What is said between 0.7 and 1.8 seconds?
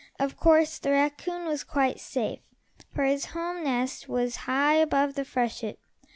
the raccoon was